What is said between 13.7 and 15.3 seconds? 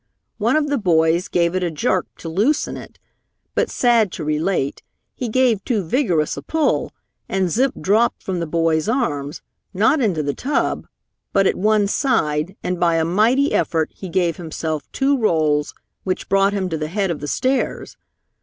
he gave himself two